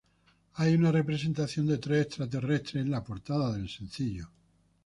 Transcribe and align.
Hay 0.55 0.73
una 0.73 0.91
representación 0.91 1.67
de 1.67 1.77
tres 1.77 2.07
extraterrestres 2.07 2.83
en 2.83 2.89
la 2.89 3.03
portada 3.03 3.51
del 3.51 3.69
sencillo. 3.69 4.31